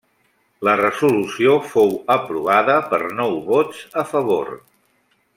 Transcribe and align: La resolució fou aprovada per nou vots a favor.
La 0.67 0.71
resolució 0.79 1.51
fou 1.73 1.91
aprovada 2.15 2.77
per 2.93 3.01
nou 3.19 3.37
vots 3.53 3.83
a 4.03 4.07
favor. 4.15 4.51